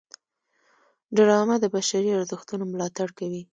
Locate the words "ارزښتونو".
2.19-2.63